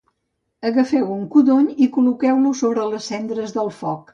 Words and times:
Agafeu 0.69 1.11
un 1.17 1.27
codony 1.35 1.69
i 1.87 1.91
col·loqueu-lo 1.99 2.57
sobre 2.63 2.89
les 2.95 3.11
cendres 3.13 3.59
del 3.61 3.75
foc 3.85 4.09